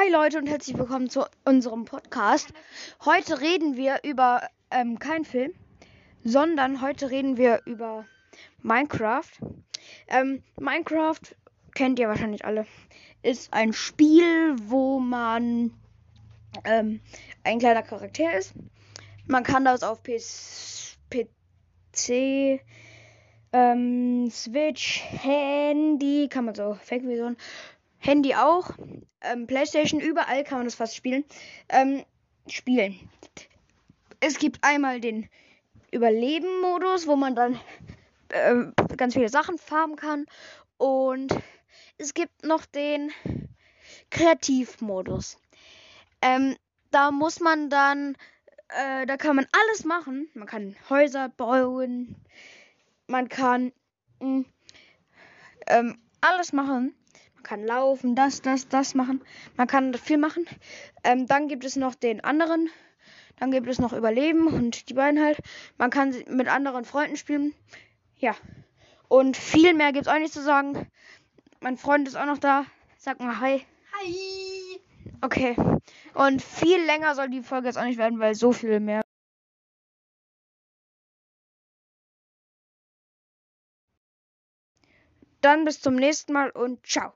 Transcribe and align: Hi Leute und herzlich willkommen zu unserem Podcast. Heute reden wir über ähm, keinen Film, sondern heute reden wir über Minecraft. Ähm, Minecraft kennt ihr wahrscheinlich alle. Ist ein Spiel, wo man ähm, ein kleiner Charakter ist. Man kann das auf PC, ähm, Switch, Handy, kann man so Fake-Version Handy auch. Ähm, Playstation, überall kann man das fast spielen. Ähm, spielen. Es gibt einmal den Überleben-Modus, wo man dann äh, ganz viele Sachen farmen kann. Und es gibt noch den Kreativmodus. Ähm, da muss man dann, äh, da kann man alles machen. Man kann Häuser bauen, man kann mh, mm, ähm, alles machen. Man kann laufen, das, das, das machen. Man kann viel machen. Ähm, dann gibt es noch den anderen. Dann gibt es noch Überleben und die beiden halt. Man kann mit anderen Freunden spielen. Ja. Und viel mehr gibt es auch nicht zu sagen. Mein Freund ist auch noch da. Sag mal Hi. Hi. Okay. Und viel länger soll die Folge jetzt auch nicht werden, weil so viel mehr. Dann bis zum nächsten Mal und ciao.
Hi 0.00 0.10
Leute 0.10 0.38
und 0.38 0.46
herzlich 0.46 0.78
willkommen 0.78 1.10
zu 1.10 1.26
unserem 1.44 1.84
Podcast. 1.84 2.54
Heute 3.04 3.42
reden 3.42 3.76
wir 3.76 4.00
über 4.02 4.48
ähm, 4.70 4.98
keinen 4.98 5.26
Film, 5.26 5.52
sondern 6.24 6.80
heute 6.80 7.10
reden 7.10 7.36
wir 7.36 7.60
über 7.66 8.06
Minecraft. 8.62 9.28
Ähm, 10.08 10.42
Minecraft 10.58 11.20
kennt 11.74 11.98
ihr 11.98 12.08
wahrscheinlich 12.08 12.46
alle. 12.46 12.64
Ist 13.22 13.52
ein 13.52 13.74
Spiel, 13.74 14.56
wo 14.62 15.00
man 15.00 15.74
ähm, 16.64 17.02
ein 17.44 17.58
kleiner 17.58 17.82
Charakter 17.82 18.32
ist. 18.38 18.54
Man 19.26 19.42
kann 19.42 19.66
das 19.66 19.82
auf 19.82 20.02
PC, 20.02 20.48
ähm, 23.52 24.30
Switch, 24.30 25.02
Handy, 25.02 26.28
kann 26.30 26.46
man 26.46 26.54
so 26.54 26.78
Fake-Version 26.82 27.36
Handy 28.00 28.34
auch. 28.34 28.70
Ähm, 29.20 29.46
Playstation, 29.46 30.00
überall 30.00 30.42
kann 30.44 30.58
man 30.58 30.66
das 30.66 30.74
fast 30.74 30.96
spielen. 30.96 31.24
Ähm, 31.68 32.04
spielen. 32.48 32.98
Es 34.18 34.38
gibt 34.38 34.64
einmal 34.64 35.00
den 35.00 35.28
Überleben-Modus, 35.92 37.06
wo 37.06 37.16
man 37.16 37.34
dann 37.34 37.60
äh, 38.30 38.72
ganz 38.96 39.14
viele 39.14 39.28
Sachen 39.28 39.58
farmen 39.58 39.96
kann. 39.96 40.26
Und 40.78 41.34
es 41.98 42.14
gibt 42.14 42.44
noch 42.44 42.64
den 42.64 43.12
Kreativmodus. 44.10 45.38
Ähm, 46.22 46.56
da 46.90 47.10
muss 47.10 47.40
man 47.40 47.70
dann, 47.70 48.16
äh, 48.68 49.06
da 49.06 49.16
kann 49.16 49.36
man 49.36 49.46
alles 49.52 49.84
machen. 49.84 50.28
Man 50.34 50.46
kann 50.46 50.76
Häuser 50.88 51.28
bauen, 51.28 52.16
man 53.06 53.28
kann 53.28 53.72
mh, 54.20 54.28
mm, 54.28 54.44
ähm, 55.66 55.98
alles 56.20 56.52
machen. 56.52 56.94
Man 57.50 57.58
kann 57.58 57.66
laufen, 57.66 58.14
das, 58.14 58.42
das, 58.42 58.68
das 58.68 58.94
machen. 58.94 59.24
Man 59.56 59.66
kann 59.66 59.92
viel 59.94 60.18
machen. 60.18 60.46
Ähm, 61.02 61.26
dann 61.26 61.48
gibt 61.48 61.64
es 61.64 61.74
noch 61.74 61.96
den 61.96 62.22
anderen. 62.22 62.70
Dann 63.40 63.50
gibt 63.50 63.66
es 63.66 63.80
noch 63.80 63.92
Überleben 63.92 64.46
und 64.46 64.88
die 64.88 64.94
beiden 64.94 65.20
halt. 65.20 65.40
Man 65.76 65.90
kann 65.90 66.14
mit 66.28 66.46
anderen 66.46 66.84
Freunden 66.84 67.16
spielen. 67.16 67.52
Ja. 68.18 68.36
Und 69.08 69.36
viel 69.36 69.74
mehr 69.74 69.90
gibt 69.92 70.06
es 70.06 70.12
auch 70.12 70.18
nicht 70.20 70.32
zu 70.32 70.44
sagen. 70.44 70.88
Mein 71.58 71.76
Freund 71.76 72.06
ist 72.06 72.14
auch 72.14 72.26
noch 72.26 72.38
da. 72.38 72.66
Sag 72.98 73.18
mal 73.18 73.40
Hi. 73.40 73.66
Hi. 73.98 74.80
Okay. 75.20 75.56
Und 76.14 76.42
viel 76.42 76.80
länger 76.84 77.16
soll 77.16 77.30
die 77.30 77.42
Folge 77.42 77.66
jetzt 77.66 77.78
auch 77.78 77.84
nicht 77.84 77.98
werden, 77.98 78.20
weil 78.20 78.36
so 78.36 78.52
viel 78.52 78.78
mehr. 78.78 79.02
Dann 85.40 85.64
bis 85.64 85.80
zum 85.80 85.96
nächsten 85.96 86.32
Mal 86.32 86.50
und 86.50 86.86
ciao. 86.86 87.12